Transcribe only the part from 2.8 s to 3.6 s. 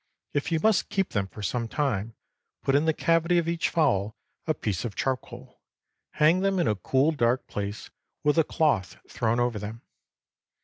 the cavity of